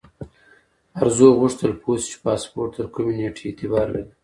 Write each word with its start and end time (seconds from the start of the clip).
ارزو 1.01 1.27
غوښتل 1.39 1.71
پوه 1.81 1.95
شي 2.01 2.05
چې 2.11 2.17
پاسپورت 2.25 2.71
تر 2.77 2.85
کومې 2.93 3.13
نیټې 3.19 3.43
اعتبار 3.49 3.87
لري. 3.93 4.11